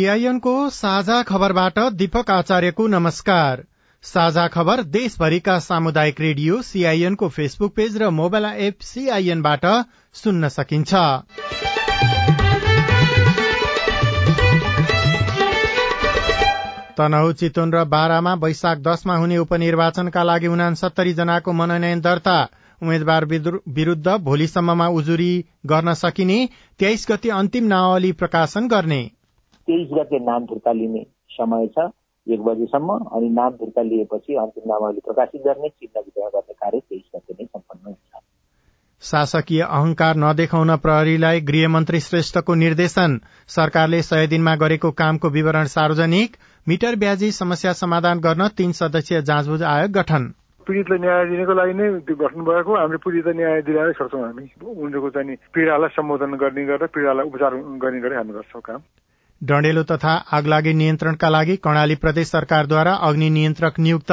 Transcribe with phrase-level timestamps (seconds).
[0.00, 3.62] सीआईएनको साझा खबरबाट दीपक आचार्यको नमस्कार।
[4.04, 9.66] साझा खबर देशभरिका सामुदायिक रेडियो सीआईएनको फेसबुक पेज र मोबाइल एप सीआईएनबाट
[10.14, 10.94] सुन्न सकिन्छ।
[16.96, 22.40] तनहु चितवन र बारामा वैशाख दशमा हुने उपनिर्वाचनका लागि उनासत्तरी जनाको मनोनयन दर्ता।
[22.80, 25.32] उम्मेद्वार विरूद्ध भोलिसम्ममा उजुरी
[25.66, 26.42] गर्न सकिने
[26.80, 29.02] तेइस गते अन्तिम नावली प्रकाशन गर्ने।
[29.70, 31.88] तेइस गते नाम फिर्ता लिने समय छ
[32.26, 37.06] एक बजेसम्म अनि नाम फिर्ता लिएपछि अन्तिम नामावली प्रकाशित गर्ने चिन्ह विद्रोह गर्ने कार्य तेइस
[37.14, 38.22] गते नै सम्पन्न हुन्छ।
[39.02, 46.96] शासकीय अहंकार नदेखाउन प्रहरीलाई गृहमन्त्री श्रेष्ठको निर्देशन। सरकारले सय दिनमा गरेको कामको विवरण सार्वजनिक। मिटर
[46.96, 50.30] ब्याजी समस्या समाधान गर्न तीन सदस्यीय जाँचबुझ आयोग गठन।
[50.66, 55.10] पीडितलाई न्याय दिनको लागि नै त्यो गठन भएको हामीले पीडित न्याय दिलाएरै छोड्छौँ हामी। उनीहरूको
[55.10, 58.80] चाहिँ पीडालाई सम्बोधन गर्ने गरेर पीडालाई उपचार गर्ने गरी हामी गर्छौँ काम।
[59.40, 64.12] डण्डेलो तथा आगलागी नियन्त्रणका लागि कर्णाली प्रदेश सरकारद्वारा अग्नि नियन्त्रक नियुक्त।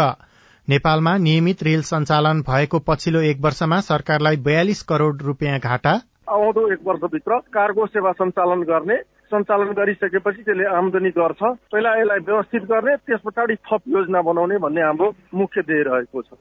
[0.68, 5.94] नेपालमा नियमित रेल सञ्चालन भएको पछिल्लो एक वर्षमा सरकारलाई बयालिस करोड़ रूपियाँ घाटा।
[6.30, 8.98] आउँदो एक वर्षभित्र कार्गो सेवा सञ्चालन गर्ने
[9.32, 11.42] सञ्चालन गरिसकेपछि त्यसले आमदनी गर्छ।
[11.72, 16.40] पहिला यसलाई व्यवस्थित गर्ने त्यस पछाडि थप योजना बनाउने भन्ने हाम्रो मुख्य ध्येय रहेको छ।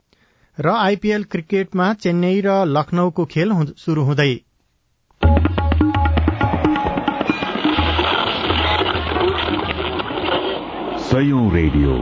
[0.59, 4.33] र आइपीएल क्रिकेटमा चेन्नई र लखनऊको खेल शुरू हुँदै।
[11.17, 11.93] सयौं रेडियो।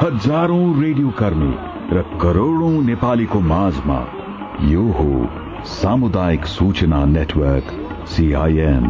[0.00, 1.48] हजारौं रेडियो कर्मी
[1.92, 3.96] र करोड़ौं नेपालीको माझमा
[4.64, 5.06] यो हो
[5.70, 7.72] सामुदायिक सूचना नेटवर्क
[8.08, 8.86] सीआईएन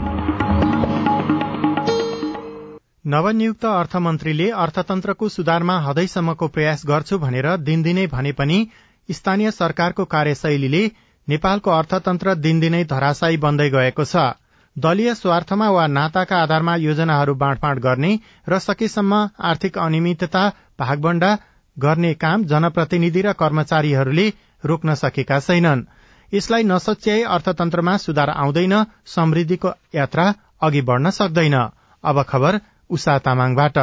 [3.07, 8.63] नवनियुक्त अर्थमन्त्रीले अर्थतन्त्रको सुधारमा हदैसम्मको प्रयास गर्छु भनेर दिनदिनै भने पनि
[9.09, 10.87] स्थानीय सरकारको कार्यशैलीले
[11.29, 14.31] नेपालको अर्थतन्त्र दिनदिनै धराशायी बन्दै गएको छ।
[14.77, 18.13] दलीय स्वार्थमा वा नाताका आधारमा योजनाहरू बाँडफाँड गर्ने
[18.49, 20.43] र सकेसम्म आर्थिक अनियमितता
[20.81, 21.31] भागभण्डा
[21.77, 24.27] गर्ने काम जनप्रतिनिधि र कर्मचारीहरूले
[24.65, 25.85] रोक्न सकेका छैनन्।
[26.33, 28.75] यसलाई नसच्याई अर्थतन्त्रमा सुधार आउँदैन
[29.07, 30.27] समृद्धिको यात्रा
[30.63, 31.57] अघि बढ़न सक्दैन।
[32.05, 33.79] अब खबर उषा तामाङबाट।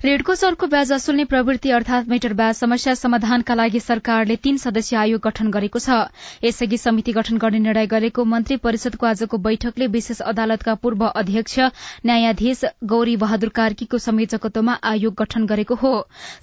[0.00, 5.20] रेडको सरको ब्याज असुल्ने प्रवृत्ति अर्थात मेटर ब्याज समस्या समाधानका लागि सरकारले तीन सदस्यीय आयोग
[5.24, 5.96] गठन गरेको छ।
[6.44, 11.58] यसअघि समिति गठन गर्ने निर्णय गरेको मन्त्री परिषदको आजको बैठकले विशेष अदालतका पूर्व अध्यक्ष
[12.06, 15.92] न्यायाधीश गौरी बहादुर कार्कीको संयोजकत्वमा आयोग गठन गरेको हो।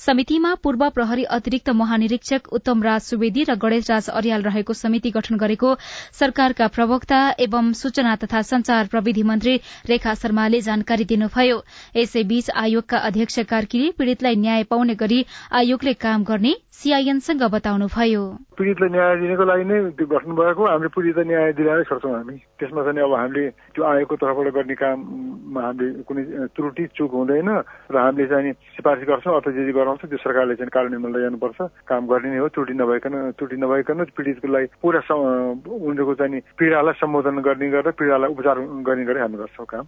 [0.05, 5.37] समितिमा पूर्व प्रहरी अतिरिक्त महानिरीक्षक उत्तम राज सुवेदी र गणेश राज अर्याल रहेको समिति गठन
[5.37, 5.73] गरेको
[6.19, 11.59] सरकारका प्रवक्ता एवं सूचना तथा संचार प्रविधि मन्त्री रेखा शर्माले जानकारी दिनुभयो।
[11.97, 15.19] यसैबीच आयोगका अध्यक्ष कार्कीले पीड़ितलाई न्याय पाउने गरी
[15.51, 18.23] आयोगले काम गर्ने सीआईएनसँग बताउनुभयो।
[18.57, 22.81] पीड़ितलाई न्याय दिनको लागि नै त्यो गठन भएको हामीले पीड़ित न्याय दिलाएरै छोड्छौँ हामी। त्यसमा
[22.85, 23.43] चाहिँ अब हामीले
[23.73, 27.49] त्यो आयोगको तर्फबाट गर्ने काममा हामीले कुनै त्रुटि चुक हुँदैन
[27.89, 31.57] र हामीले चाहिँ सिफारिस गर्छौँ अथवा जे जे गराउँछ। त्यो सरकारले चाहिँ कार्यान्वयनमा लैजानुपर्छ
[31.89, 37.41] काम गर्ने नै हो त्रुटि नभइकन त्रुटि नभइकन पीड़ितको लागि पुरा उनीहरूको चाहिँ पीडालाई सम्बोधन
[37.41, 39.85] गर्ने गरेर पीडालाई उपचार गर्ने गरी हामी गर्छौँ काम।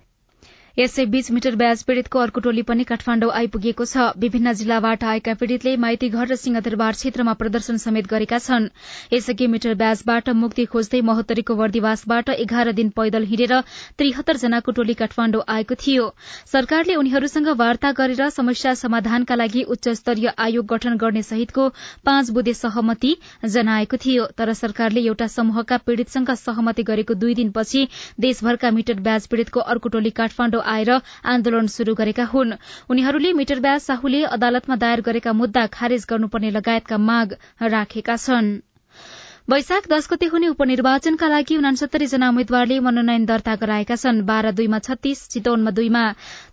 [0.79, 6.09] यसैबीच मिटर ब्याज पीड़ितको अर्को टोली पनि काठमाण्डु आइपुगेको छ। विभिन्न जिल्लाबाट आएका पीड़ितले माइती
[6.09, 8.67] घर र सिंहदरबार क्षेत्रमा प्रदर्शन समेत गरेका छन्।
[9.13, 13.53] यसअघि मिटर ब्याजबाट मुक्ति खोज्दै महोत्तरीको वर्दीवासबाट एघार दिन पैदल हिँडेर
[13.97, 16.05] त्रिहत्तर जनाको टोली काठमाण्डु आएको थियो।
[16.47, 21.67] सरकारले उनीहरूसँग वार्ता गरेर समस्या समाधानका लागि उच्च स्तरीय आयोग गठन गर्ने सहितको
[22.05, 23.13] पाँच बुधे सहमति
[23.49, 27.85] जनाएको थियो। तर सरकारले एउटा समूहका पीड़ितसँग सहमति गरेको दुई दिनपछि
[28.21, 32.57] देशभरका मिटर ब्याज पीड़ितको अर्को टोली काठमाण्डु आएर आन्दोलन शुरू गरेका हुन्।
[32.89, 37.37] उनीहरूले मिटर ब्याज साहुले अदालतमा दायर गरेका मुद्दा खारेज गर्नुपर्ने लगायतका माग
[37.69, 38.68] राखेका छनृ।
[39.49, 44.79] वैशाख दश गते हुने उपनिर्वाचनका लागि उनासत्तरी जना उम्मेद्वारले मनोनयन दर्ता गराएका छन्। बाह्र दुईमा
[44.79, 46.03] छत्तीस चितवनमा दुईमा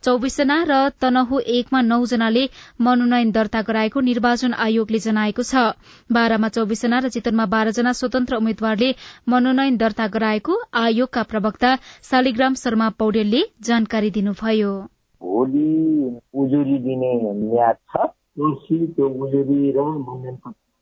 [0.05, 2.45] चौविस जना र तनहु एकमा नौ जनाले
[2.81, 5.77] मनोनयन दर्ता गराएको निर्वाचन आयोगले जनाएको छ।
[6.11, 8.89] बाह्रमा चौविस जना र चितवनमा बाह्र जना स्वतन्त्र उम्मेद्वारले
[9.29, 11.77] मनोनयन दर्ता गराएको आयोगका प्रवक्ता
[12.11, 14.73] शालिग्राम शर्मा पौडेलले जानकारी दिनुभयो।
[15.21, 17.13] उजुरी दिने
[17.45, 18.09] म्याद छ।
[18.41, 18.79] दोषी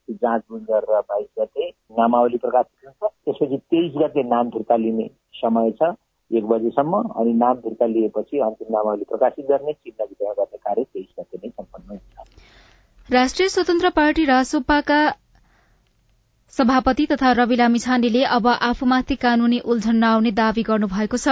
[0.09, 5.71] मनोनयन जाँचबुझ गरेर बाइस गते नामावली प्रकाशित हुन्छ त्यसपछि तेइस गते नाम फिर्ता लिने समय
[5.71, 5.93] छ
[6.33, 11.15] एक बजेसम्म अनि नाम फिर्ता लिएपछि अन्तिम नामावली प्रकाशित गर्ने चिन्ह वितरण गर्ने कार्य तेइस
[11.21, 15.15] गते नै सम्पन्न हुन्छ राष्ट्रिय स्वतन्त्र पार्टी रासोपाका
[16.55, 21.29] सभापति तथा रवि लामिछानेले अब आफूमाथि कानूनी उल्झन नआउने दावी गर्नुभएको छ।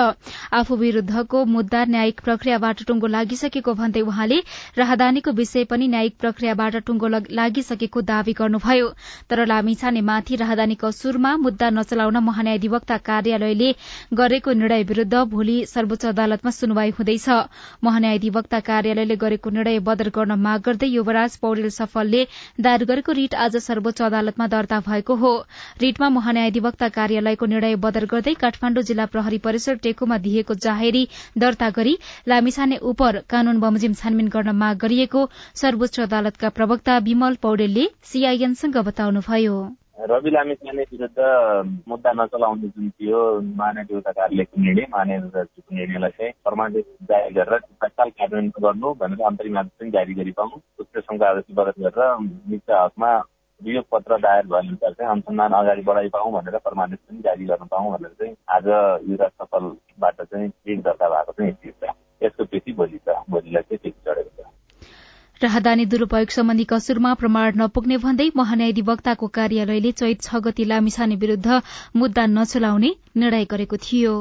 [0.52, 4.38] आफू विरूद्धको मुद्दा न्यायिक प्रक्रियाबाट टुंगो लागिसकेको भन्दै उहाँले
[4.78, 7.08] राहदानीको विषय पनि न्यायिक प्रक्रियाबाट टुंगो
[7.38, 8.88] लागिसकेको दावी गर्नुभयो।
[9.30, 13.70] तर लामिछानेमाथि राहदानी कसुरमा मुद्दा नचलाउन महान्यायाधिवक्ता कार्यालयले
[14.14, 17.28] गरेको निर्णय विरूद्ध भोलि सर्वोच्च अदालतमा सुनवाई हुँदैछ।
[17.84, 22.26] महान्यायाधिवक्ता कार्यालयले गरेको निर्णय बदर गर्न माग गर्दै युवराज पौडेल सफलले
[22.60, 25.32] दायर गरेको रिट आज सर्वोच्च अदालतमा दर्ता भएको हो।
[25.80, 31.04] रिटमा महान्यायाधिवक्ता कार्यालयको निर्णय बदर गर्दै काठमाण्डु जिल्ला प्रहरी परिसर टेकुमा दिएको जाहेरी
[31.38, 31.94] दर्ता गरी
[32.28, 35.28] लामिछाने उप कानून बमोजिम छानबिन गर्न माग गरिएको
[35.62, 39.60] सर्वोच्च अदालतका प्रवक्ता विमल पौडेलले सीआईएनसँग बताउनुभयो।
[40.10, 41.18] रवि लामिछाने विरुद्ध
[41.88, 43.18] मुद्दा नचलाउने जुन थियो
[43.58, 49.76] महान्यायिकता कार्यालयको निर्णय महान्यायिकको निर्णयलाई चाहिँ प्रमाणित जारी गरेर तत्काल कार्यान्वयन गर्नु भनेर अन्तरिम आदेश
[49.80, 50.50] पनि जारी गरिपाउँ
[50.80, 53.12] उच्च सङ्घ आदेश गरेर नियुक्त हकमा
[53.64, 57.66] वियोग पत्र दायर भए अनुसार चाहिँ अनुसन्धान अगाडि बढाइ पाउँ भनेर प्रमाणित पनि जारी गर्न
[57.66, 58.66] पाउँ भनेर चाहिँ आज
[59.10, 63.78] युवराज सफलबाट चाहिँ एक दर्ता भएको चाहिँ यति छ। यसको पछि भोलि छ भोलिलाई चाहिँ
[63.78, 70.64] पछि चढेको छ। राहदानी दुरूपयोग सम्बन्धी कसुरमा प्रमाण नपुग्ने भन्दै महान्यायाधिवक्ताको कार्यालयले चैत छ गति
[70.64, 71.62] लामिछाने विरूद्ध
[71.96, 74.14] मुद्दा नचलाउने निर्णय गरेको थियो।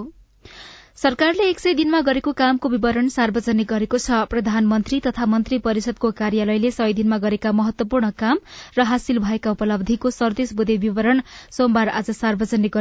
[1.02, 6.72] सरकारले एक सय दिनमा गरेको कामको विवरण सार्वजनिक गरेको छ। प्रधानमन्त्री तथा मन्त्री परिषदको कार्यालयले
[6.72, 8.42] सय दिनमा गरेका महत्वपूर्ण काम
[8.78, 11.22] र हासिल भएका उपलब्धिको सर्तेस बुधे विवरण
[11.58, 12.78] सोमबार आज सार्वजनिक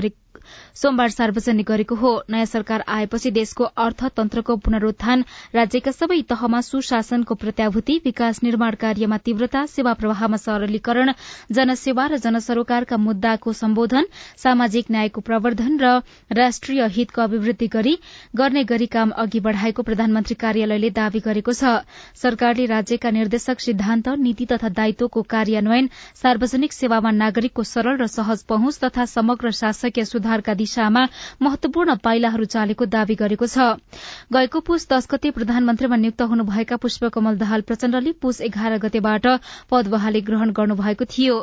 [0.74, 5.24] सोमबार सार्वजनिक गरेको हो। नयाँ सरकार आएपछि देशको अर्थतन्त्रको पुनरूत्थान
[5.54, 11.12] राज्यका सबै तहमा सुशासनको प्रत्याभूति विकास निर्माण कार्यमा तीव्रता सेवा प्रवाहमा सरलीकरण
[11.52, 14.06] जनसेवा र जनसरोकारका मुद्दाको सम्बोधन
[14.38, 15.92] सामाजिक न्यायको प्रवर्धन र
[16.32, 17.96] राष्ट्रिय हितको अभिवृद्धि गरी
[18.34, 21.74] गर्ने गरी काम अघि बढ़ाएको प्रधानमन्त्री कार्यालयले दावी गरेको छ।
[22.16, 25.90] सरकारले राज्यका निर्देशक सिद्धान्त नीति तथा दायित्वको कार्यान्वयन
[26.22, 31.02] सार्वजनिक सेवामा नागरिकको सरल र सहज पहुँच तथा समग्र शासकीय सुधारका दिशामा
[31.42, 33.68] महत्वपूर्ण पाइलाहरू चालेको दावी गरेको छ।
[34.30, 39.26] गएको पुष दश गते प्रधानमन्त्रीमा नियुक्त हुनुभएका पुष्पकमल दाहाल प्रचण्डले पुष एघार गतेबाट
[39.70, 41.36] पद बहाली ग्रहण गर्नुभएको थियो।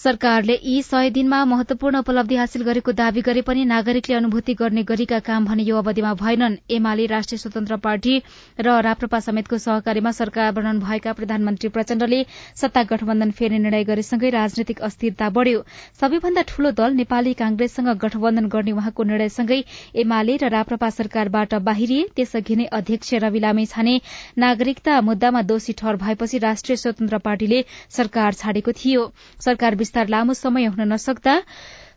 [0.00, 5.18] सरकारले यी सय दिनमा महत्वपूर्ण उपलब्धि हासिल गरेको दावी गरे पनि नागरिकले अनुभूति गर्ने गरेका
[5.28, 8.16] काम भने यो अवधिमा भएनन्। एमाले राष्ट्रिय स्वतन्त्र पार्टी
[8.60, 12.18] र राप्रपा समेतको सहकारीमा सरकार वर्णन भएका प्रधानमन्त्री प्रचण्डले
[12.56, 15.64] सत्ता गठबन्धन फेर्ने निर्णय गरेसँगै राजनैतिक अस्थिरता बढ़्यो।
[16.00, 19.60] सबैभन्दा ठूलो दल नेपाली कांग्रेससँग गठबन्धन गर्ने उहाँको निर्णयसँगै
[19.96, 23.96] एमाले र राप्रपा सरकारबाट बाहिरिए त्यसअघि नै अध्यक्ष रवि लामे छाने
[24.38, 27.64] नागरिकता मुद्दामा दोषी ठहर भएपछि राष्ट्रिय स्वतन्त्र पार्टीले
[27.96, 29.10] सरकार छाडेको थियो।
[29.40, 31.40] सरकार विस्तार लामो समय हुन नसक्दा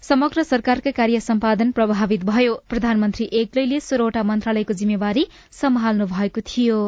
[0.05, 5.27] समग्र सरकारकै कार्य सम्पादन प्रभावित भयो। प्रधानमन्त्री एक्लैले सोह्रवटा मन्त्रालयको जिम्मेवारी
[5.57, 6.79] सम्हाल्नु भएको थियो।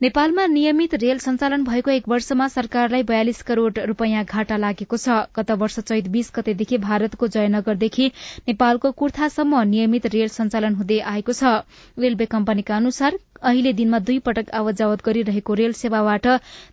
[0.00, 5.50] नेपालमा नियमित रेल सञ्चालन भएको एक वर्षमा सरकारलाई बयालिस करोड़ रूपियाँ घाटा लागेको छ। गत
[5.62, 8.06] वर्ष चैत बीस गतेदेखि भारतको जयनगरदेखि
[8.48, 11.52] नेपालको कुर्थासम्म नियमित रेल सञ्चालन हुँदै आएको छ।
[11.98, 16.26] रेलवे कम्पनीका अनुसार अहिले दिनमा दुई पटक आवत जावत गरिरहेको रेल सेवाबाट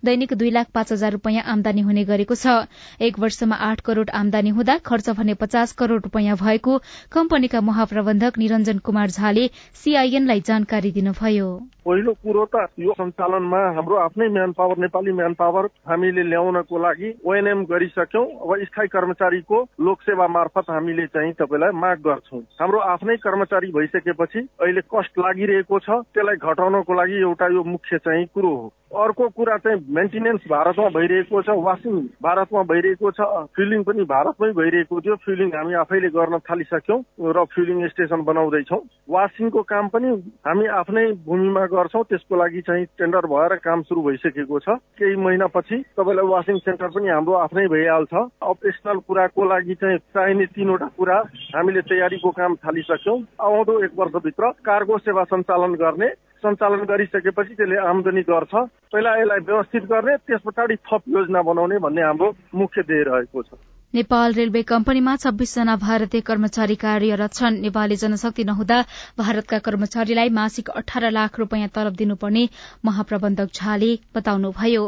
[0.06, 2.68] दैनिक दुई लाख पाँच हजार रूपियाँ आमदानी हुने गरेको छ।
[3.02, 6.78] एक वर्षमा आठ करोड़ आमदानी हुँदा खर्च भने पचास करोड़ रूपियाँ भएको
[7.12, 11.50] कम्पनीका महाप्रबन्धक निरञ्जन कुमार झाले सीआईएनलाई जानकारी दिनुभयो।
[11.88, 17.12] पहिलो कुरो त यो सञ्चालनमा हाम्रो आफ्नै manpower Nepali manpower हामीले ल्याउनको लागि
[17.24, 19.58] ओएनएम गरिसक्यौं। अब स्थायी कर्मचारीको
[19.88, 25.90] लोकसेवा मार्फत हामीले चाहिँ तपाईँलाई माग गर्छौं। हाम्रो आफ्नै कर्मचारी भइसकेपछि अहिले कस्ट लागिरहेको छ।
[26.12, 31.42] त्यसलाई घटाउनको लागि एउटा यो मुख्य चाहिँ कुरो हो। अर्को कुरा चाहिँ मेन्टेनेन्स भारतमा भइरहेको
[31.42, 33.22] छ वासिङ भारतमा भइरहेको छ
[33.56, 39.62] फिलिङ पनि भारतमै भइरहेको थियो। फिलिङ हामी आफैले गर्न थालिसक्यौँ र फिलिङ स्टेसन बनाउँदैछौँ। वासिङको
[39.64, 40.10] काम पनि
[40.48, 45.78] हामी आफ्नै भूमिमा गर्छौँ। त्यसको लागि चाहिँ टेन्डर भएर काम सुरु भइसकेको छ। केही महिनापछि
[46.00, 51.18] तपाईँलाई वासिङ सेन्टर पनि हाम्रो आफ्नै भइहाल्छ। अपरेसनल कुराको लागि चाहिँ चाहिने तिनवटा कुरा
[51.56, 56.10] हामीले तयारीको काम थालिसक्यौँ। आउँदो एक वर्षभित्र कार्गो सेवा सञ्चालन गर्ने
[56.48, 58.54] सञ्चालन गरिसकेपछि त्यसले आमदनी गर्छ।
[58.92, 63.60] पहिला यसलाई व्यवस्थित गर्ने त्यस पछाडि थप योजना बनाउने भन्ने हाम्रो मुख्य ध्येय रहेको छ।
[63.94, 68.78] नेपाल रेलवे कम्पनीमा छब्बीसजना भारतीय कर्मचारी कार्यरत छन्। नेपाली जनशक्ति नहुँदा
[69.18, 72.44] भारतका कर्मचारीलाई मासिक अठार लाख रूपियाँ तलब दिनुपर्ने
[72.86, 74.86] महाप्रबन्धक झाले बताउनुभयो।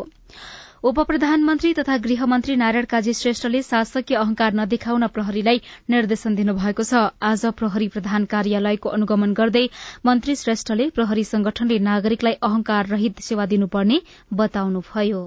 [0.87, 5.59] उप प्रधानमन्त्री तथा गृहमन्त्री नारायण काजी श्रेष्ठले शासकीय अहंकार नदेखाउन प्रहरीलाई
[5.95, 9.65] निर्देशन दिनुभएको छ। आज प्रहरी प्रधान कार्यालयको अनुगमन गर्दै
[10.05, 14.01] मन्त्री श्रेष्ठले प्रहरी संगठनले नागरिकलाई अहंकार रहित सेवा दिनुपर्ने
[14.43, 15.21] बताउनुभयो।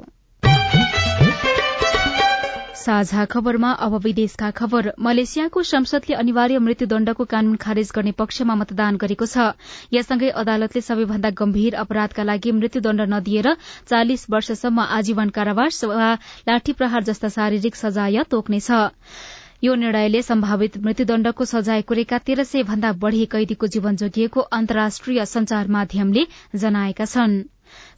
[2.74, 9.26] साझा खबरमा अब विदेशका खबर। मलेसियाको संसदले अनिवार्य मृत्युदण्डको कानून खारेज गर्ने पक्षमा मतदान गरेको
[9.26, 9.52] छ।
[9.92, 13.52] यससँगै अदालतले सबैभन्दा गम्भीर अपराधका लागि मृत्युदण्ड नदिएर
[13.86, 16.10] चालिस वर्षसम्म आजीवन कारावास वा
[16.48, 18.70] लाठी प्रहार जस्ता शारीरिक सजाय तोक्नेछ।
[19.62, 25.68] यो निर्णयले सम्भावित मृत्युदण्डको सजाय कुरेका तेह्र सय भन्दा बढ़ी कैदीको जीवन जोगिएको अन्तर्राष्ट्रिय संचार
[25.70, 26.26] माध्यमले
[26.56, 27.44] जनाएका छनृ।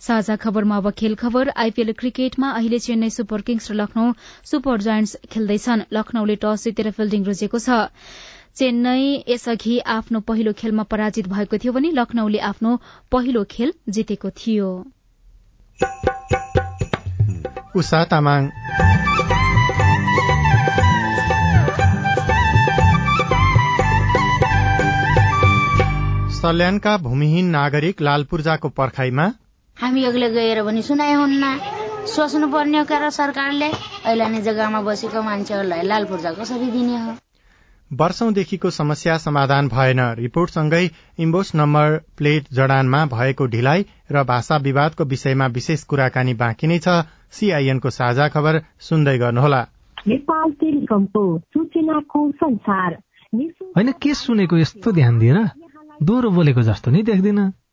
[0.01, 4.13] साझा खबरमा अब खेल खबर। आइपीएल क्रिकेटमा अहिले चेन्नई सुपर किङ्स र लखनऊ
[4.45, 7.93] सुपर जायन्ट्स खेल्दैछन्। लखनऊले टस जितेर फिल्डिङ रोजेको छ।
[8.55, 12.79] चेन्नई यसअघि आफ्नो पहिलो खेलमा पराजित भएको थियो भने लखनऊले आफ्नो
[13.13, 14.69] पहिलो खेल जितेको थियो।
[26.35, 29.27] सल्यानका भूमिहीन नागरिक लाल पूर्जाको पर्खाईमा
[29.77, 31.45] हामी अघिल्लो गएर पनि सुनाइहुन्न
[32.07, 33.69] सोच्नु पर्ने हो र सरकारले।
[34.07, 37.13] अहिले जग्गामा बसेको मान्छेहरूलाई लाल पूर्जा कसरी दिने हो?
[37.91, 40.85] वर्षौंदेखिको समस्या समाधान भएन। रिपोर्टसँगै
[41.19, 46.89] इम्बोस नम्बर प्लेट जडानमा भएको ढिलाइ र भाषा विवादको विषयमा विशेष कुराकानी बाँकी नै छ।
[47.35, 49.63] सीआईएनको साझा खबर सुन्दै गर्नुहोला।
[53.77, 55.39] होइन के सुनेको यस्तो ध्यान दिएर
[56.03, 57.41] दोहोरो बोलेको जस्तो नि देख्दिन।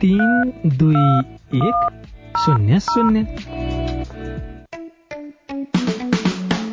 [0.00, 1.00] तिन दुई
[1.58, 1.78] एक
[2.38, 3.20] शून्य शून्य।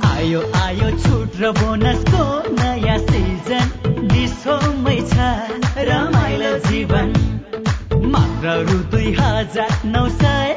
[0.08, 3.68] आयो आयो छुट र बोनसको नयाँ सिजन।
[4.14, 5.28] डिस्कोमै छ
[5.90, 7.14] रमाइलो जीवन।
[8.14, 10.57] मात्र रु दुई हजार नौ सय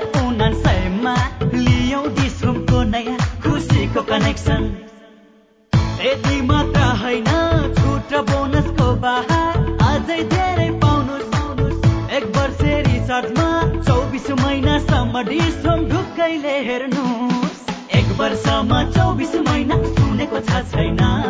[16.64, 17.60] हेर्नुहोस्।
[17.96, 21.29] एक वर्षमा चौबिस महिना सुनेको छ छैन।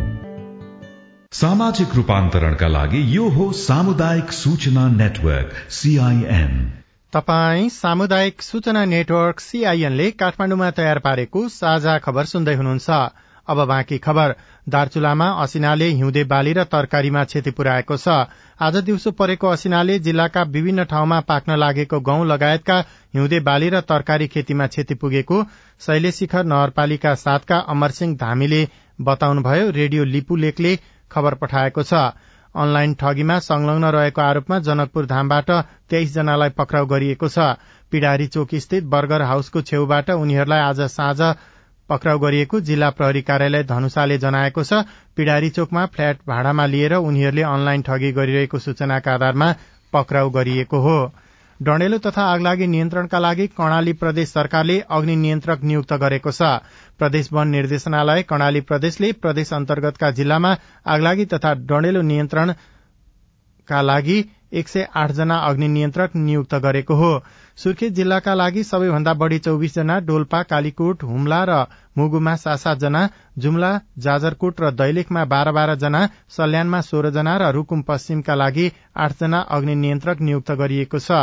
[1.31, 6.51] सामाजिक रूपान्तरणका लागि यो हो सामुदायिक सूचना नेटवर्क सीआईएन
[7.13, 12.89] तपाई सामुदायिक सूचना नेटवर्क सीआईएनले काठमाडौँमा तयार पारेको साझा खबर सुन्दै हुनुहुन्छ।
[13.47, 14.35] अब बाँकी खबर।
[14.69, 18.27] दार्चुलामा असिनाले हिउँदे बाली र तरकारीमा क्षति पुर्याएको छ।
[18.59, 22.83] आज दिउँसो परेको असिनाले जिल्लाका विभिन्न ठाउँमा पाक्न लागेको गहुँ लगायतका
[23.13, 25.43] हिउँदे बाली र तरकारी खेतीमा क्षति पुगेको
[25.81, 28.67] शैलेशिखर नगरपालिका सातका अमरसिंह धामीले
[28.99, 30.79] बताउनुभयो। रेडियो लिपु लेखले
[31.11, 31.93] खबर पठाएको छ।
[32.55, 35.51] अनलाइन ठगीमा संलग्न रहेको आरोपमा जनकपुर धामबाट
[35.89, 37.55] तेइस जनालाई पक्राउ गरिएको छ।
[37.91, 41.21] पिडारी चोक स्थित बर्गर हाउसको छेउबाट उनीहरूलाई आज साँझ
[41.89, 44.83] पक्राउ गरिएको जिल्ला प्रहरी कार्यालय धनुषाले जनाएको छ।
[45.15, 49.53] पिडारी चोकमा फ्ल्याट भाडामा लिएर उनीहरूले अनलाइन ठगी गरिरहेको सूचनाका आधारमा
[49.93, 50.97] पक्राउ गरिएको हो।
[51.61, 56.41] डणेलो तथा आगलागी नियन्त्रणका लागि कर्णाली प्रदेश सरकारले अग्नि नियन्त्रक नियुक्त गरेको छ।
[56.99, 60.53] प्रदेश वन निर्देशनालय कर्णाली प्रदेशले प्रदेश अन्तर्गतका जिल्लामा
[60.87, 64.17] आगलागी तथा डणेलो नियन्त्रणका लागि
[64.51, 67.11] एक सय आठ जना अग्नि नियन्त्रक नियुक्त गरेको हो।
[67.57, 71.59] सुर्खेत जिल्लाका लागि सबैभन्दा बढ़ी चौविस जना डोल्पा कालीकोट हुम्ला र
[71.97, 76.01] मुगुमा सात सात जना जुम्ला जाजरकोट र दैलेखमा बाह्र बाह्र जना
[76.37, 81.21] सल्यानमा सोह्र जना र रूकुम पश्चिमका लागि आठजना अग्नि नियन्त्रक नियुक्त गरिएको छ।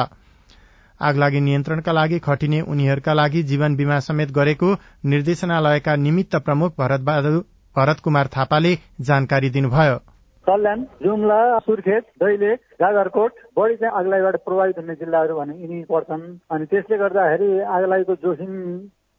[1.01, 4.75] आगलागी नियन्त्रणका लागि खटिने उनीहरूका लागि जीवन बीमा समेत गरेको
[5.07, 9.97] निर्देशनालयका निमित्त प्रमुख भरत कुमार थापाले जानकारी दिनुभयो।
[10.47, 16.65] सल्यान जुम्ला सुर्खेत दैलेख जागरकोट बढी चाहिँ आगलाईबाट प्रभावित हुने जिल्लाहरू भने यिनी पर्छन्। अनि
[16.67, 18.53] त्यसले गर्दाखेरि आगलाईको जोखिम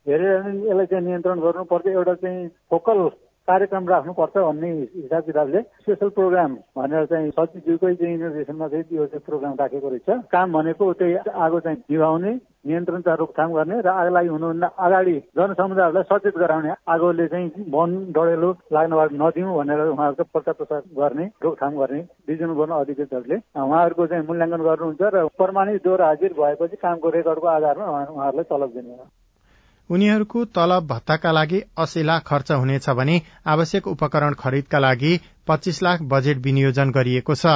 [0.07, 2.97] हेरेर यसलाई चाहिँ नियन्त्रण गर्नुपर्छ। एउटा चाहिँ फोकल
[3.49, 9.53] कार्यक्रम राख्नुपर्छ भन्ने हिसाब किताबले स्पेसल प्रोग्राम भनेर चाहिँ सचिवज्यूकै इनोभेसनमा चाहिँ यो चाहिँ प्रोग्राम
[9.59, 11.15] राखेको रहेछ। काम भनेको त्यही
[11.45, 12.33] आगो चाहिँ निभाउने
[12.67, 17.91] नियन्त्रण तथा रोकथाम गर्ने र आग लागि हुनुभन्दा अगाडि जनसमुदायहरूलाई सचेत गराउने आगोले चाहिँ वन
[18.11, 24.27] डढेलो लाग्नबाट नदिउँ भनेर उहाँहरूको प्रचार प्रसार गर्ने रोकथाम गर्ने डिभिजन वन अधिकृतहरूले उहाँहरूको चाहिँ
[24.27, 29.07] मूल्याङ्कन गर्नुहुन्छ र प्रमाणित दोहोरो हाजिर भएपछि कामको रेकर्डको आधारमा उहाँहरूलाई तलब दिने हो।
[29.89, 36.01] उनीहरूको तलब भत्ताका लागि अस्सी लाख खर्च हुनेछ भने आवश्यक उपकरण खरिदका लागि पच्चीस लाख
[36.07, 37.53] बजेट विनियोजन गरिएको छ।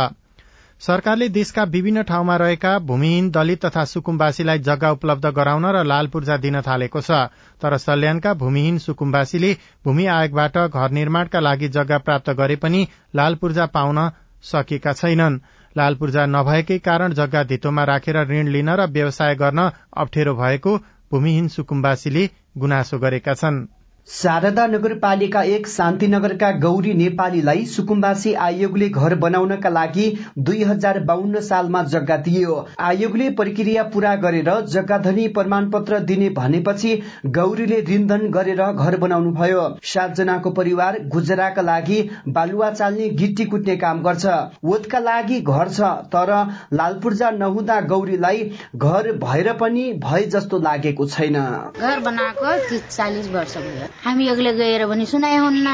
[0.82, 6.38] सरकारले देशका विभिन्न ठाउँमा रहेका भूमिहीन दलित तथा सुकुम्बासीलाई जग्गा उपलब्ध गराउन र लाल पूर्जा
[6.38, 7.20] दिन थालेको छ
[7.62, 9.52] तर सल्यानका भूमिहीन सुकुम्बासीले
[9.86, 12.82] भूमि आयोगबाट घर निर्माणका लागि जग्गा प्राप्त गरे पनि
[13.16, 14.00] लाल पूर्जा पाउन
[14.44, 15.40] सकेका छैनन्।
[15.76, 20.76] लाल पूर्जा नभएकै कारण जग्गा धितोमा राखेर ऋण लिन र व्यवसाय गर्न अप्ठ्यारो भएको
[21.14, 22.24] भूमिहीन सुकुम्बासीले
[22.58, 23.58] गुनासो गरेका छन्।
[24.08, 30.08] शारदा नगरपालिका एक शान्तिनगरका गौरी नेपालीलाई सुकुम्बासी आयोगले घर बनाउनका लागि
[30.40, 36.30] दुई हजार बाहन्न सालमा जग्गा दियो। आयोगले प्रक्रिया पूरा गरेर जग्गा धनी प्रमाण पत्र दिने
[36.32, 36.92] भनेपछि
[37.38, 44.04] गौरीले ऋणधन गरेर घर बनाउनु भयो सातजनाको परिवार गुजराका लागि बालुवा चाल्ने गिट्टी कुट्ने काम
[44.04, 44.26] गर्छ।
[44.66, 46.34] ओतका लागि घर छ तर
[46.74, 48.44] लालपूर्जा नहुँदा गौरीलाई
[48.76, 51.42] घर भएर पनि भए जस्तो लागेको छैन।
[51.74, 55.68] घर बनाएको वर्ष भयो। हामी एक्लै गएर पनि सुनाइ हुन्न।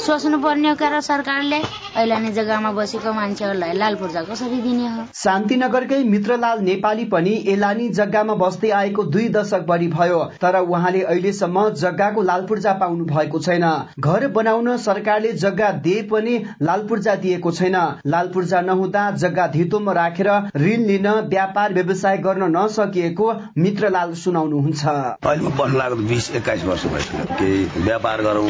[0.00, 1.60] सोच्नु पर्ने हो क्या सरकारले?
[1.96, 5.02] ऐलानी जग्गामा बसेको मान्छेहरूलाई लाल पूर्जा कसरी दिने हो?
[5.14, 11.68] शान्तिनगरकै मित्रलाल नेपाली पनि एलानी जग्गामा बस्दै आएको दुई दशक बढी भयो तर उहाँले अहिलेसम्म
[11.74, 13.66] जग्गाको लाल पूर्जा पाउनु भएको छैन।
[14.00, 17.76] घर बनाउन सरकारले जग्गा दिए पनि लाल पूर्जा दिएको छैन।
[18.06, 24.82] लाल पूर्जा नहुँदा जग्गा धितोमा राखेर ऋण लिन व्यापार व्यवसाय गर्न नसकिएको मित्रलाल सुनाउनुहुन्छ।
[25.26, 28.48] अहिले बिस एक्काइस वर्ष भइसक्यो। केही व्यापार गरौँ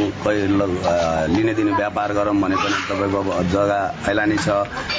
[1.40, 4.48] लिने दिने व्यापार गरौँ भने पनि तपाईँको अब जग्गा फैलानी छ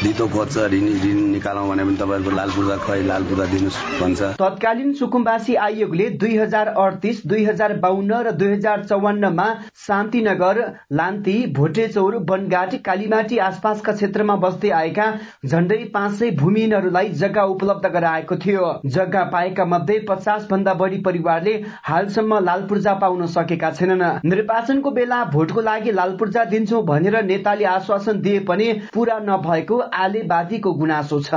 [0.03, 4.21] दितो खोज्छ ऋण ऋण निकालौँ भने पनि तपाईँहरूको लाल पूर्जा खै लाल पूर्जा दिनुहोस् भन्छ।
[4.41, 9.47] तत्कालीन सुकुम्बासी आयोगले दुई हजार अडतिस दुई हजार बाहन्न र दुई हजार चौवन्नमा
[9.85, 10.57] शान्तिनगर
[10.91, 15.07] लान्ती भोटेचौर बनघाट कालीमाटी आसपासका क्षेत्रमा बस्दै आएका
[15.45, 21.53] झण्डै पाँच सय भूमिहीनहरूलाई जग्गा उपलब्ध गराएको थियो। जग्गा पाएका मध्ये पचास भन्दा बढी परिवारले
[21.83, 27.65] हालसम्म लाल पूर्जा पाउन सकेका छैनन्। निर्वाचनको बेला भोटको लागि लाल पूर्जा दिन्छौ भनेर नेताले
[27.67, 31.35] आश्वासन दिए पनि पूरा नभएको आलेवादीको गुनासो छ।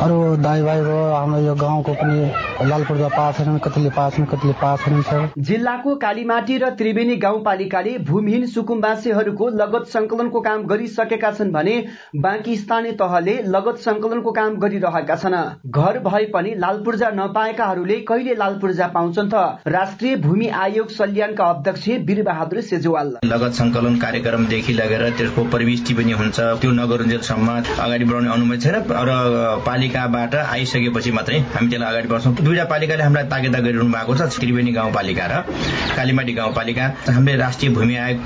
[0.00, 4.84] अरू दाईभाइको हाम्रो यो गाउँको पनि लाल पूर्जा पाएको छैनन् कतिले पाएको छन् कतिले पाएको
[4.84, 11.76] छैनन् सर। जिल्लाको कालीमाटी र त्रिवेणी गाउँपालिकाले भूमिहीन सुकुम्बासीहरूको लगत संकलनको काम गरिसकेका छन् भने
[12.16, 15.36] बाँकी स्थानीय तहले लगत संकलनको काम गरिरहेका छन्।
[15.68, 19.34] घर भए पनि लाल पूर्जा नपाएकाहरूले कहिले लाल पूर्जा पाउँछन् त?
[19.68, 26.40] राष्ट्रिय भूमि आयोग सल्यानका अध्यक्ष वीरबहादुर सेजवाल। लगत संकलन कार्यक्रमदेखि लगेर त्यसको प्रविष्टि पनि हुन्छ।
[26.60, 27.48] त्यो नगरुन्जेलसम्म
[27.80, 29.12] अगाडि बढाउने अनुमति छैन र
[29.66, 34.72] पालिकाबाट आइसकेपछि मात्रै हामी त्यसलाई अगाडि बढ्छौँ। दुईवटा पालिकाले हामीलाई ताकेता गरिरहनु भएको छ त्रिवेणी
[34.72, 35.34] गाउँपालिका र
[35.96, 38.18] कालीमाटी गाउँपालिका। हामीले राष्ट्रिय भूमि आयोग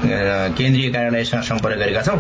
[0.59, 2.19] केन्द्रीय कार्यालयसँग सम्पर्क गरेका छौँ।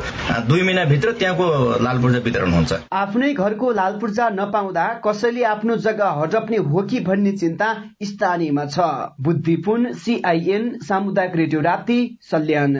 [0.49, 1.47] दुई महिनाभित्र त्यहाँको
[1.85, 7.01] लाल पूर्जा वितरण हुन्छ। आफ्नै घरको लाल पूर्जा नपाउँदा कसैले आफ्नो जग्गा हडप्ने हो कि
[7.01, 7.69] भन्ने चिन्ता
[8.03, 8.79] स्थानीयमा छ।
[9.21, 11.99] बुद्धिपुन सीआईएन सामुदायिक रेडियो राप्ती
[12.31, 12.77] सल्यान।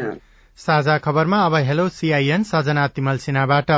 [0.59, 3.71] साझा खबरमा अब हेलो सीआईएन सजना तिमल सिन्हाबाट।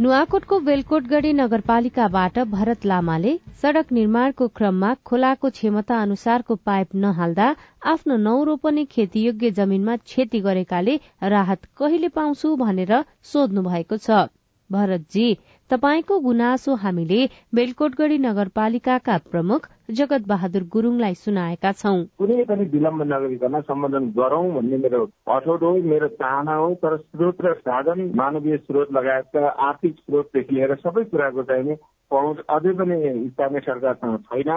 [0.00, 7.48] नुवाकोटको बेलकोटगढ़ी नगरपालिकाबाट भरत लामाले सड़क निर्माणको क्रममा खोलाको क्षमता अनुसारको पाइप नहाल्दा
[7.92, 10.98] आफ्नो नौ रोपने खेतीयोग्य जमीनमा क्षति गरेकाले
[11.34, 12.94] राहत कहिले पाउँछु भनेर
[13.32, 14.22] सोध्नु भएको छ।
[14.70, 15.26] भरतजी
[15.72, 17.18] तपाईँको गुनासो हामीले
[17.54, 24.78] बेलकोटगढ़ी नगरपालिकाका प्रमुख जगत बहादुर गुरूङलाई सुनाएका छौं। कुनै पनि विलम्ब नगरिकन सम्बोधन गरौं भन्ने
[24.78, 25.00] मेरो
[25.36, 30.74] अठोट हो मेरो चाहना हो तर स्रोत र साधन मानवीय स्रोत लगायतका आर्थिक स्रोतदेखि लिएर
[30.84, 31.76] सबै कुराको चाहिँ
[32.10, 34.52] पहुँच अझै पनि स्थानीय सरकारसँग छैन।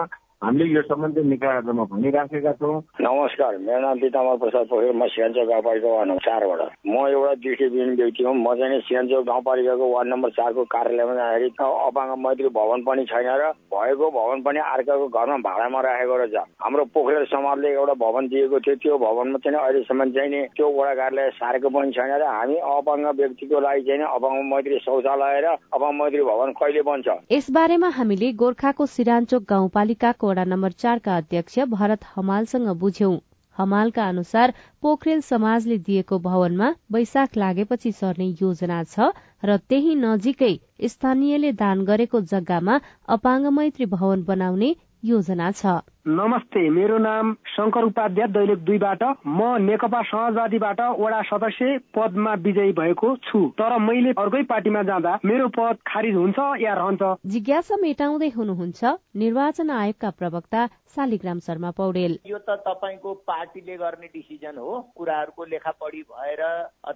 [0.45, 5.89] हामीले यो सम्बन्धित निकायहरूमा भनिराखेका छौँ। नमस्कार मेरो नाम पितामर प्रसाद पोखरेल। म सियान्चोक गाउँपालिका
[5.89, 10.63] वार्ड नम्बर चारबाट। म एउटा दृष्टिविहीन व्यक्ति हुँ। म चाहिँ सियान्चोक गाउँपालिकाको वार्ड नम्बर चारको
[10.69, 11.49] कार्यालयमा जाँदाखेरि
[11.89, 16.83] अपाङ्ग मैत्री भवन पनि छैन र भएको भवन पनि अर्काको घरमा भाडामा राखेको रहेछ। हाम्रो
[16.93, 21.29] पोखरेल समाजले एउटा भवन दिएको थियो। त्यो भवनमा चाहिँ अहिलेसम्म चाहिँ नि त्यो वडा कार्यालय
[21.41, 26.21] सारेको पनि छैन र हामी अपाङ्ग व्यक्तिको लागि चाहिँ अपाङ्ग मैत्री शौचालय र अपाङ्ग मैत्री
[26.29, 27.07] भवन कहिले बन्छ?
[27.33, 33.17] यसबारेमा हामीले गोर्खाको सिराञ्चोक गाउँपालिकाको वडा नम्बर चारका अध्यक्ष भरत हमालसँग बुझ्यौं।
[33.57, 39.07] हमालका अनुसार पोखरेल समाजले दिएको भवनमा वैशाख लागेपछि सर्ने योजना छ
[39.43, 40.51] र त्यही नजिकै
[40.87, 42.75] स्थानीयले दान गरेको जग्गामा
[43.09, 50.01] अपाङ्ग मैत्री भवन बनाउने योजना छ। नमस्ते मेरो नाम शङ्कर उपाध्याय दैलेख दुईबाट। म नेकपा
[50.01, 56.15] समाजवादीबाट वडा सदस्य पदमा विजयी भएको छु। तर मैले अर्कै पार्टीमा जाँदा मेरो पद खारिज
[56.15, 57.01] हुन्छ या रहन्छ?
[57.25, 58.83] जिज्ञासा मेटाउँदै हुनुहुन्छ
[59.15, 60.65] निर्वाचन आयोगका प्रवक्ता
[60.95, 66.41] शालिग्राम शर्मा पौडेल। यो त तपाईँको पार्टीले गर्ने डिसिजन हो। कुराहरूको लेखापढी भएर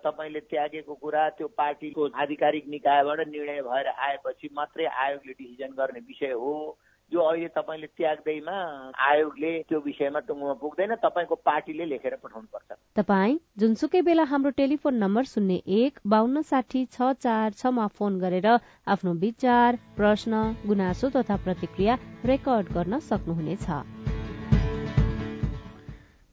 [0.06, 6.34] तपाईँले त्यागेको कुरा त्यो पार्टीको आधिकारिक निकायबाट निर्णय भएर आएपछि मात्रै आयोगले डिसिजन गर्ने विषय
[6.38, 6.54] हो।
[7.12, 8.58] जो अहिले तपाईँले त्याग्दैमा
[9.06, 14.96] आयोगले त्यो विषयमा टुङ्गोमा पुग्दैन तपाईँको पार्टीले लेखेर पठाउनु पर्छ तपाईँ जुनसुकै बेला हाम्रो टेलिफोन
[15.04, 18.48] नम्बर शून्य एक बान्न साठी छ चार छमा फोन गरेर
[18.88, 23.66] आफ्नो विचार प्रश्न गुनासो तथा प्रतिक्रिया रेकर्ड गर्न सक्नुहुनेछ।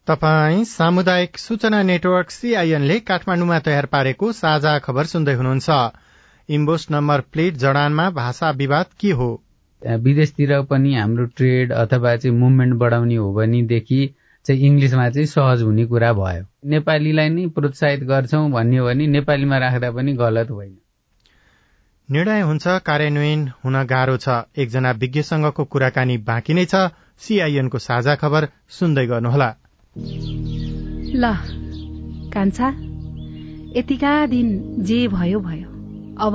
[0.07, 5.69] तपाई सामुदायिक सूचना नेटवर्क सीआईएनले काठमाडौँमा तयार पारेको साझा खबर सुन्दै हुनुहुन्छ।
[6.49, 9.31] इम्बोस नम्बर प्लेट जडानमा भाषा विवाद के हो?
[9.83, 15.87] विदेशतिर पनि हाम्रो ट्रेड अथवा चाहिँ मुभमेन्ट बढाउने हो भनेदेखि चाहिँ इङ्ग्लिसमा चाहिँ सहज हुने
[15.87, 20.77] कुरा भयो। नेपालीलाई नै प्रोत्साहित गर्छौँ भन्ने हो भने नेपालीमा राख्दा पनि गलत होइन।
[22.11, 26.75] निर्णय हुन्छ कार्यान्वयन हुन गाह्रो छ। एकजना विज्ञसँगको कुराकानी बाँकी नै छ।
[27.19, 29.55] सीआईएनको साझा खबर सुन्दै गर्नुहोला।
[31.15, 31.35] ल
[32.33, 32.69] कान्छा
[33.77, 34.49] यतिका दिन
[34.85, 35.69] जे भयो भयो।
[36.21, 36.35] अब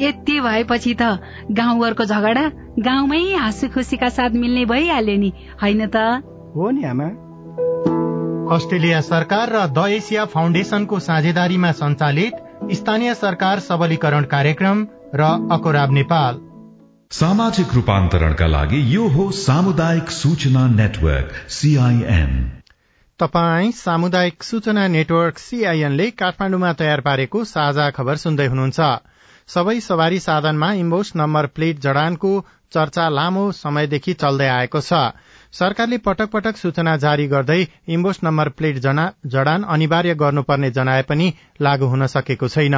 [0.00, 1.02] यति भएपछि त
[1.50, 2.48] गाउँघरको झगडा
[2.80, 5.32] गाउँमै हाँसु खुसीका साथ मिल्ने भइहाल्यो नि
[5.62, 5.96] होइन त?
[6.56, 7.08] हो नि आमा।
[8.56, 16.40] अस्ट्रेलिया सरकार र द एसिया फाउन्डेशनको साझेदारीमा सञ्चालित स्थानीय सरकार सबलीकरण कार्यक्रम र अकोराब नेपाल।
[17.10, 22.32] सामाजिक रूपान्तरणका लागि यो हो सामुदायिक सूचना नेटवर्क सीआईएन
[23.20, 28.80] तपाई सामुदायिक सूचना नेटवर्क सीआईएनले काठमाडौँमा तयार पारेको साझा खबर सुन्दै हुनुहुन्छ।
[29.48, 32.30] सबै सवारी साधनमा इम्बोस नम्बर प्लेट जडानको
[32.72, 35.00] चर्चा लामो समयदेखि चल्दै आएको छ।
[35.52, 38.80] सरकारले पटक पटक सूचना जारी गर्दै इम्बोस नम्बर प्लेट
[39.26, 41.28] जडान अनिवार्य गर्नुपर्ने जनाए पनि
[41.60, 42.76] लागू हुन सकेको छैन।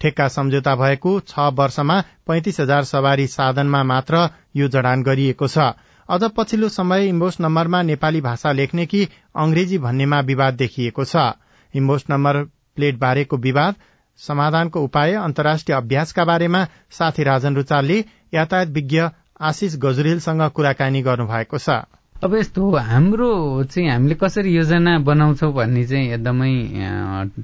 [0.00, 4.22] ठेक्का सम्झौता भएको छ वर्षमा पैंतिस हजार सवारी साधनमा मात्र
[4.56, 5.68] यो जडान गरिएको छ।
[6.08, 9.04] अझ पछिल्लो समय इम्बोस नम्बरमा नेपाली भाषा लेख्ने कि
[9.36, 11.30] अंग्रेजी भन्नेमा विवाद देखिएको छ।
[11.74, 12.42] इम्बोस नम्बर
[12.76, 13.74] प्लेट बारेको विवाद
[14.20, 17.98] समाधानको उपाय अन्तर्राष्ट्रिय अभ्यासका बारेमा साथी राजन रुचालले
[18.34, 19.02] यातायात विज्ञ
[19.40, 21.86] आशिष गजुरेलसँग कुराकानी गर्नुभएको छ।
[22.18, 23.30] अब यस्तो हाम्रो
[23.70, 26.50] चाहिँ हामीले कसरी योजना बनाउँछौँ भन्ने चाहिँ एकदमै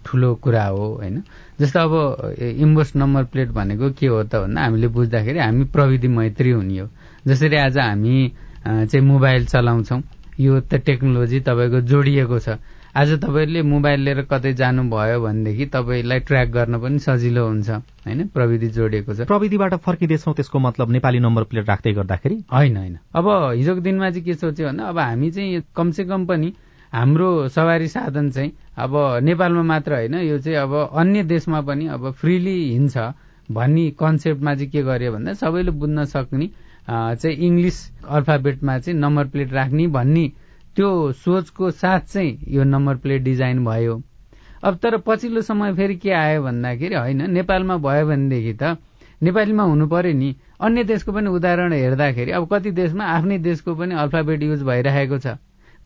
[0.03, 1.23] ठुलो कुरा हो होइन?
[1.61, 1.95] जस्तो अब
[2.43, 6.89] इम्बोस नम्बर प्लेट भनेको के हो त भन्दा हामीले बुझ्दाखेरि हामी प्रविधि मैत्री हुने हो।
[7.23, 8.33] जसरी आज हामी
[8.67, 10.03] चाहिँ मोबाइल चलाउँछौँ
[10.41, 12.59] यो त टेक्नोलोजी तपाईँको जोडिएको छ।
[12.95, 17.71] आज तपाईँले मोबाइल लिएर कतै जानुभयो भनेदेखि तपाईँलाई ट्र्याक गर्न पनि सजिलो हुन्छ
[18.07, 18.21] होइन?
[18.31, 23.27] प्रविधि जोडिएको छ। प्रविधिबाट फर्किँदैछौँ त्यसको मतलब नेपाली नम्बर प्लेट राख्दै गर्दाखेरि। होइन होइन। अब
[23.59, 26.53] हिजोको दिनमा चाहिँ के सोच्यो भन्दा अब हामी चाहिँ कमसे कम पनि
[26.93, 32.11] हाम्रो सवारी साधन चाहिँ अब नेपालमा मात्र होइन यो चाहिँ अब अन्य देशमा पनि अब
[32.13, 32.97] फ्रिली हिँड्छ
[33.51, 36.47] भन्ने कन्सेप्टमा चाहिँ के गर्यो भन्दा सबैले बुझ्न सक्ने
[36.87, 40.27] चाहिँ इङ्ग्लिस अल्फाबेटमा चाहिँ नम्बर प्लेट राख्ने भन्ने
[40.77, 44.03] त्यो सोचको साथ चाहिँ यो नम्बर प्लेट डिजाइन भयो।
[44.65, 48.77] अब तर पछिल्लो समय फेरि के आयो भन्दाखेरि होइन नेपालमा भयो भनेदेखि त
[49.23, 53.95] नेपालीमा हुनु पर्यो नि। अन्य देशको पनि उदाहरण हेर्दाखेरि अब कति देशमा आफ्नै देशको पनि
[53.95, 55.37] अल्फाबेट युज भइरहेको छ।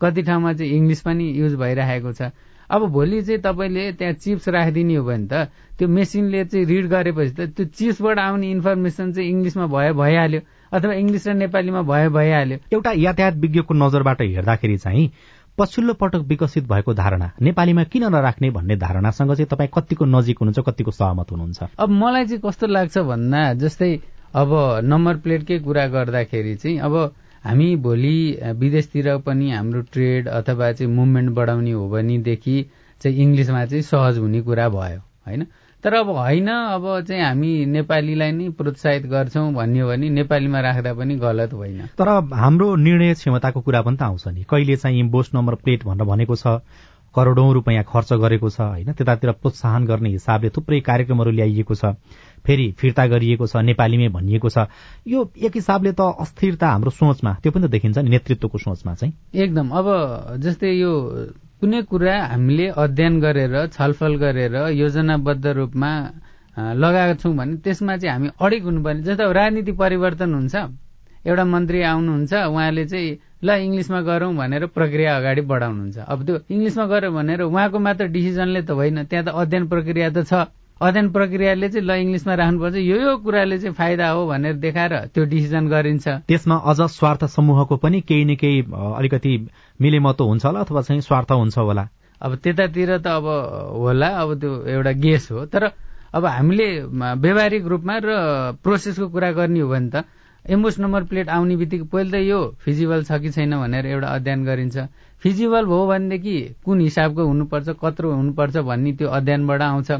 [0.01, 2.31] कति ठाउँमा चाहिँ इङ्ग्लिस पनि युज भइरहेको छ।
[2.69, 7.33] अब भोलि चाहिँ तपाईँले त्यहाँ चिप्स राखिदिने हो भने त त्यो मेसिनले चाहिँ रिड गरेपछि
[7.35, 10.41] त त्यो चिप्सबाट आउने इन्फर्मेसन चाहिँ इङ्ग्लिसमा भयो भइहाल्यो।
[10.73, 15.11] अथवा इङ्ग्लिस र नेपालीमा भयो भइहाल्यो। एउटा यातायात विज्ञको नजरबाट हेर्दाखेरि चाहिँ
[15.57, 20.65] पछिल्लो पटक विकसित भएको धारणा नेपालीमा किन नराख्ने भन्ने धारणासँग चाहिँ तपाईँ कतिको नजिक हुनुहुन्छ
[20.67, 21.59] कतिको सहमत हुनुहुन्छ?
[21.79, 23.91] अब मलाई चाहिँ कस्तो लाग्छ भन्दा जस्तै
[24.35, 24.49] अब
[24.83, 26.95] नम्बर प्लेटकै कुरा गर्दाखेरि चाहिँ अब
[27.43, 28.17] हामी भोलि
[28.55, 32.55] विदेशतिर पनि हाम्रो ट्रेड अथवा चाहिँ मुभमेन्ट बढाउने हो भनेदेखि
[33.01, 35.45] चाहिँ इङ्ग्लिसमा चाहिँ सहज हुने कुरा भयो होइन?
[35.83, 40.93] तर अब होइन अब चाहिँ हामी नेपालीलाई नै प्रोत्साहित गर्छौँ भन्ने हो भने नेपालीमा राख्दा
[40.93, 45.35] पनि गलत होइन। तर हाम्रो निर्णय क्षमताको कुरा पनि त आउँछ नि। कहिले चाहिँ इम्पोस्ट
[45.35, 46.59] नम्बर प्लेट भनेर भनेको छ
[47.15, 48.91] करोडौं रुपियाँ खर्च गरेको छ होइन?
[48.93, 51.95] त्यतातिर प्रोत्साहन गर्ने हिसाबले थुप्रै कार्यक्रमहरू ल्याइएको छ
[52.45, 54.67] फेरि फिर्ता गरिएको छ नेपालीमै भनिएको छ।
[55.07, 59.13] यो एक हिसाबले त अस्थिरता हाम्रो सोचमा त्यो पनि त देखिन्छ नि नेतृत्वको सोचमा चाहिँ।
[59.33, 59.87] एकदम। अब
[60.37, 60.91] जस्तै यो
[61.61, 65.91] कुनै कुरा हामीले अध्ययन गरेर छलफल गरेर योजनाबद्ध रूपमा
[66.55, 70.55] लगाएका छौँ भने त्यसमा चाहिँ हामी अडिक हुनुपर्ने। जस्तो राजनीति परिवर्तन हुन्छ
[71.27, 73.11] एउटा मन्त्री आउनुहुन्छ उहाँले चाहिँ
[73.43, 78.61] ल इङ्ग्लिसमा गरौँ भनेर प्रक्रिया अगाडि बढाउनुहुन्छ। अब त्यो इङ्ग्लिसमा गऱ्यो भनेर उहाँको मात्र डिसिजनले
[78.63, 80.47] त होइन त्यहाँ त अध्ययन प्रक्रिया त छ।
[80.79, 85.23] अध्ययन प्रक्रियाले चाहिँ ल इङ्ग्लिसमा राख्नुपर्छ। यो यो कुराले चाहिँ फाइदा हो भनेर देखाएर त्यो
[85.27, 89.33] डिसिजन गरिन्छ। त्यसमा अझ स्वार्थ समूहको पनि केही न केही अलिकति
[89.81, 91.87] मिलेमतो हुन्छ होला अथवा चाहिँ स्वार्थ हुन्छ होला?
[92.21, 93.25] अब त्यतातिर त अब
[93.79, 95.63] होला अब त्यो एउटा गेस हो। तर
[96.13, 96.67] अब हामीले
[97.23, 98.09] व्यवहारिक रूपमा र
[98.63, 100.03] प्रोसेसको कुरा गर्ने हो भने त
[100.45, 104.43] एम्बुस नम्बर प्लेट आउने बित्तिकै पहिले त यो फिजिबल छ कि छैन भनेर एउटा अध्ययन
[104.45, 104.77] गरिन्छ।
[105.23, 109.91] फिजिबल भयो भनेदेखि कुन हिसाबको हुनुपर्छ कत्रो हुनुपर्छ भन्ने त्यो अध्ययनबाट आउँछ।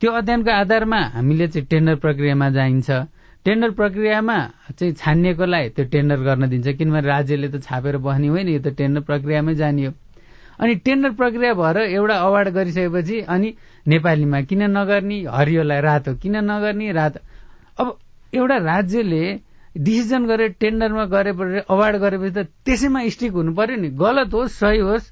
[0.00, 2.90] त्यो अध्ययनको आधारमा हामीले चाहिँ टेन्डर प्रक्रियामा जाइन्छ।
[3.46, 4.36] टेन्डर प्रक्रियामा
[4.78, 9.00] चाहिँ छानिएकोलाई त्यो टेन्डर गर्न दिन्छ। किनभने राज्यले त छापेर बस्ने होइन यो त टेन्डर
[9.10, 9.92] प्रक्रियामै जाने हो
[10.62, 13.48] अनि टेन्डर प्रक्रिया भएर एउटा अवार्ड गरिसकेपछि अनि
[13.86, 16.14] नेपालीमा किन नगर्ने हरियोलाई रातो?
[16.22, 17.18] किन नगर्ने रातो?
[17.82, 17.86] अब
[18.32, 19.22] एउटा राज्यले
[19.74, 24.78] डिसिजन गरेर टेन्डरमा गरेपछि अवार्ड गरेपछि त त्यसैमा स्टिक हुनु पर्यो नि। गलत होस् सही
[24.86, 25.11] होस्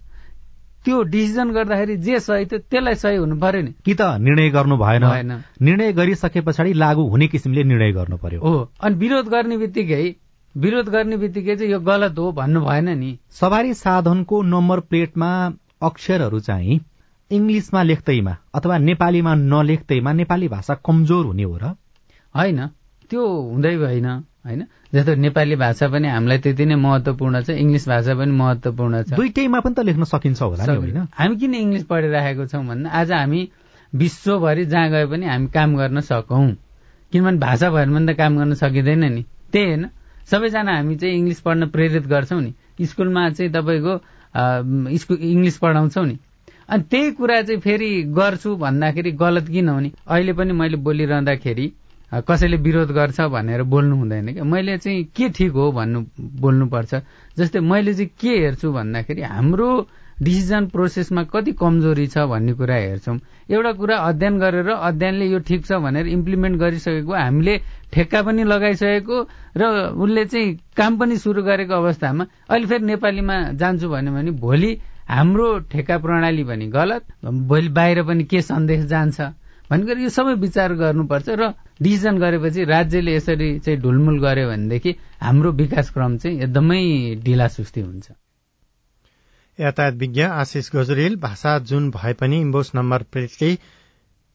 [0.85, 4.77] त्यो डिसिजन गर्दाखेरि जे सही थियो त्यसलाई सही हुनु पर्यो नि। कि त निर्णय गर्नु
[4.77, 10.17] भएन। निर्णय गरिसके पछाडि लागू हुने किसिमले निर्णय गर्नु पर्यो हो। अनि विरोध गर्ने बित्तिकै
[10.57, 16.41] विरोध गर्ने बित्तिकै चाहिँ यो गलत हो भन्नु भएन नि। सवारी साधनको नम्बर प्लेटमा अक्षरहरू
[16.41, 16.81] चाहिँ
[17.31, 21.65] इङ्ग्लिसमा लेख्दैमा अथवा नेपालीमा नलेख्दैमा नेपाली भाषा कमजोर हुने हो र।
[22.37, 22.67] होइन।
[23.11, 24.65] त्यो हुँदै होइन होइन?
[24.95, 29.61] जस्तो नेपाली भाषा पनि हामीलाई त्यति नै महत्वपूर्ण छ इङ्ग्लिस भाषा पनि महत्वपूर्ण छ। दुइटैमा
[29.61, 30.99] पनि त लेख्न सकिन्छ होला होइन?
[31.13, 33.41] हामी किन इङ्ग्लिस पढिरहेको छौँ भन्दा आज हामी
[33.93, 36.49] विश्वभरि जहाँ गए पनि हामी काम गर्न सकौँ।
[37.13, 39.23] किनभने भाषा भएर पनि त काम गर्न सकिँदैन नि।
[39.53, 39.89] त्यही होइन।
[40.31, 42.55] सबैजना हामी चाहिँ इङ्ग्लिस पढ्न प्रेरित गर्छौँ नि।
[42.87, 43.95] स्कुलमा चाहिँ तपाईँको
[44.97, 46.19] स्कुल इङ्ग्लिस पढाउँछौँ नि।
[46.69, 51.67] अनि त्यही कुरा चाहिँ फेरि गर्छु भन्दाखेरि गलत किन हुने अहिले पनि मैले बोलिरहँदाखेरि
[52.11, 56.01] कसैले विरोध गर्छ भनेर बोल्नु हुँदैन क्या मैले चाहिँ के ठिक हो भन्नु
[56.43, 56.95] बोल्नुपर्छ।
[57.39, 59.69] जस्तै मैले चाहिँ के हेर्छु भन्दाखेरि हाम्रो
[60.23, 63.17] डिसिजन प्रोसेसमा कति कमजोरी छ भन्ने कुरा हेर्छौँ।
[63.51, 67.57] एउटा कुरा अध्ययन गरेर अध्ययनले यो ठिक छ भनेर इम्प्लिमेन्ट गरिसकेको हामीले
[67.95, 69.17] ठेक्का पनि लगाइसकेको
[69.57, 69.63] र
[69.95, 74.71] उसले चाहिँ काम पनि सुरु गरेको अवस्थामा अहिले फेरि नेपालीमा जान्छु भन्यो भने भोलि
[75.09, 79.21] हाम्रो ठेक्का प्रणाली पनि गलत भोलि बाहिर पनि के सन्देश जान्छ?
[79.71, 81.51] भनेर यो सबै विचार गर्नुपर्छ र
[81.83, 86.83] डिसिजन गरेपछि राज्यले यसरी चाहिँ ढुलमुल गर्यो भनेदेखि हाम्रो विकास क्रम चाहिँ एकदमै
[87.25, 88.07] ढिला सुस्ती हुन्छ।
[89.59, 93.51] यातायात विज्ञ आशिष गजरेल भाषा जुन भए पनि इम्बोस नम्बर प्लेटले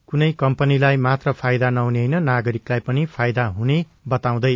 [0.10, 4.56] कुनै कम्पनीलाई मात्र फाइदा नहुने होइन नागरिकलाई पनि फाइदा हुने बताउँदै।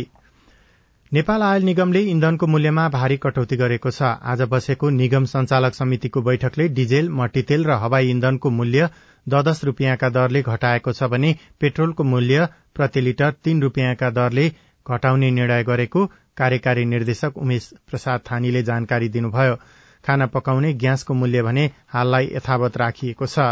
[1.12, 6.66] नेपाल आयल निगमले इन्धनको मूल्यमा भारी कटौती गरेको छ। आज बसेको निगम संचालक समितिको बैठकले
[6.70, 8.88] डिजेल मट्टीतेल र हवाई इन्धनको मूल्य
[9.26, 14.46] द दस रूपियाँका दरले घटाएको छ भने पेट्रोलको मूल्य प्रति लिटर तीन रूपियाँका दरले
[14.86, 19.56] घटाउने निर्णय गरेको कार्यकारी निर्देशक उमेश प्रसाद थानीले जानकारी दिनुभयो।
[20.04, 23.50] खाना पकाउने ग्यासको मूल्य भने हाललाई यथावत राखिएको छ।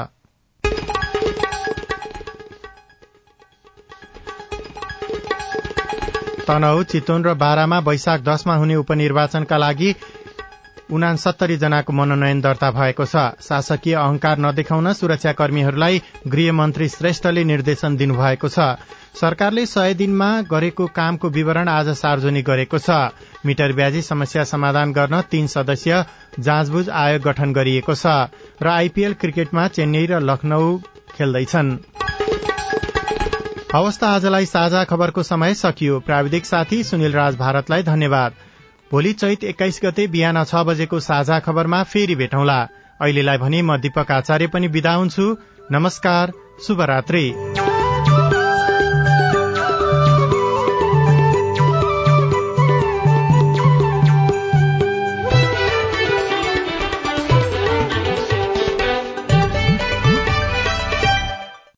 [6.49, 9.95] तनहु चितवन र बारामा वैशाख दशमा हुने उपनिर्वाचनका लागि
[10.89, 18.81] उनासत्तरी जनाको मनोनयन दर्ता भएको छ। शासकीय अहंकार नदेखाउन सुरक्षाकर्मीहरूलाई गृहमन्त्री श्रेष्ठले निर्देशन दिनुभएको छ।
[19.21, 23.13] सरकारले सय दिनमा गरेको कामको विवरण आज सार्वजनिक गरेको छ।
[23.45, 26.05] मिटर ब्याजी समस्या समाधान गर्न तीन सदस्यीय
[26.41, 28.33] जाँचबुझ आयोग गठन गरिएको छ
[28.63, 30.79] र आइपीएल क्रिकेटमा चेन्नई र लखनऊ
[31.13, 31.77] खेल्दैछन्।
[33.75, 38.35] हवस् आजलाई साझा खबरको समय सकियो। प्राविधिक साथी सुनिल राज भारतलाई धन्यवाद।
[38.93, 42.59] भोलि चैत एक्काइस गते बिहान छ बजेको साझा खबरमा फेरि भेटौँला।
[43.01, 45.37] अहिलेलाई भने म दीपक आचार्य पनि विदा हुन्छु।
[45.73, 46.33] नमस्कार
[46.67, 47.25] शुभरात्री।